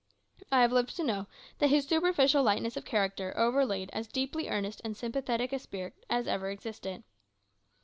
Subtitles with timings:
[0.51, 1.27] I have lived to know
[1.59, 6.25] that his superficial lightness of character overlaid as deeply earnest and sympathetic a spirit as
[6.27, 7.03] ever existed.